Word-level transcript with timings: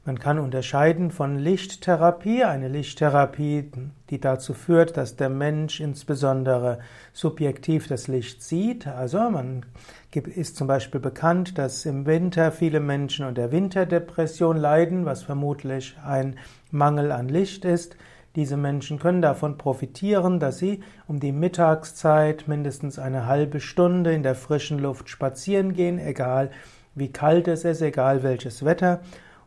Man 0.06 0.19
kann 0.19 0.38
unterscheiden 0.38 1.10
von 1.10 1.38
Lichttherapie, 1.38 2.44
eine 2.44 2.69
Lichttherapie, 2.69 3.70
die 4.08 4.19
dazu 4.19 4.55
führt, 4.55 4.97
dass 4.97 5.16
der 5.16 5.28
Mensch 5.28 5.78
insbesondere 5.78 6.78
subjektiv 7.12 7.86
das 7.86 8.08
Licht 8.08 8.42
sieht. 8.42 8.86
Also 8.86 9.19
man 9.28 9.66
ist 10.14 10.56
zum 10.56 10.66
Beispiel 10.66 11.00
bekannt, 11.00 11.58
dass 11.58 11.84
im 11.84 12.06
Winter 12.06 12.50
viele 12.50 12.80
Menschen 12.80 13.27
unter 13.27 13.52
Winterdepression 13.52 14.56
leiden, 14.56 15.04
was 15.04 15.22
vermutlich 15.22 15.97
ein 16.02 16.38
Mangel 16.70 17.12
an 17.12 17.28
Licht 17.28 17.66
ist. 17.66 17.97
Diese 18.36 18.56
Menschen 18.56 19.00
können 19.00 19.23
davon 19.23 19.59
profitieren, 19.59 20.39
dass 20.39 20.59
sie 20.59 20.81
um 21.09 21.19
die 21.19 21.33
Mittagszeit 21.33 22.47
mindestens 22.47 22.98
eine 22.98 23.27
halbe 23.27 23.59
Stunde 23.59 24.12
in 24.12 24.22
der 24.22 24.37
frischen 24.37 24.78
Luft 24.78 25.09
spazieren 25.09 25.72
gehen, 25.72 25.98
egal 25.98 26.50
wie 26.95 27.11
kalt 27.11 27.48
es 27.48 27.64
ist, 27.64 27.83
egal 27.83 28.22
welches 28.22 28.64
Wetter. 28.64 29.00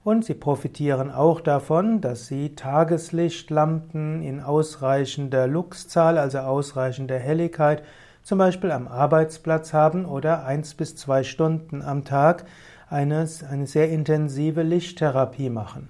Und 0.03 0.25
sie 0.25 0.33
profitieren 0.33 1.11
auch 1.11 1.39
davon, 1.39 2.01
dass 2.01 2.27
sie 2.27 2.55
Tageslichtlampen 2.55 4.21
in 4.21 4.41
ausreichender 4.41 5.47
Luxzahl, 5.47 6.17
also 6.17 6.39
ausreichender 6.39 7.17
Helligkeit, 7.17 7.83
zum 8.21 8.37
Beispiel 8.37 8.71
am 8.71 8.89
Arbeitsplatz 8.89 9.71
haben 9.71 10.05
oder 10.05 10.45
eins 10.45 10.73
bis 10.73 10.97
zwei 10.97 11.23
Stunden 11.23 11.81
am 11.81 12.03
Tag 12.03 12.45
eine, 12.89 13.27
eine 13.49 13.67
sehr 13.67 13.89
intensive 13.89 14.61
Lichttherapie 14.61 15.49
machen. 15.49 15.89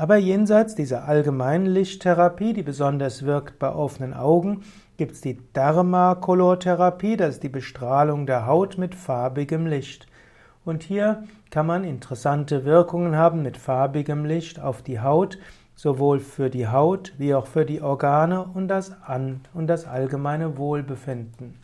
Aber 0.00 0.16
jenseits 0.16 0.74
dieser 0.74 1.06
allgemeinen 1.06 1.66
Lichttherapie, 1.66 2.54
die 2.54 2.62
besonders 2.62 3.26
wirkt 3.26 3.58
bei 3.58 3.70
offenen 3.70 4.14
Augen, 4.14 4.62
gibt 4.96 5.12
es 5.12 5.20
die 5.20 5.36
Dermakolortherapie, 5.54 7.18
das 7.18 7.34
ist 7.34 7.42
die 7.42 7.50
Bestrahlung 7.50 8.24
der 8.24 8.46
Haut 8.46 8.78
mit 8.78 8.94
farbigem 8.94 9.66
Licht. 9.66 10.06
Und 10.64 10.82
hier 10.84 11.24
kann 11.50 11.66
man 11.66 11.84
interessante 11.84 12.64
Wirkungen 12.64 13.14
haben 13.14 13.42
mit 13.42 13.58
farbigem 13.58 14.24
Licht 14.24 14.58
auf 14.58 14.80
die 14.80 15.00
Haut, 15.00 15.36
sowohl 15.74 16.20
für 16.20 16.48
die 16.48 16.68
Haut 16.68 17.12
wie 17.18 17.34
auch 17.34 17.46
für 17.46 17.66
die 17.66 17.82
Organe 17.82 18.42
und 18.42 18.68
das, 18.68 19.02
An 19.02 19.42
und 19.52 19.66
das 19.66 19.86
allgemeine 19.86 20.56
Wohlbefinden. 20.56 21.58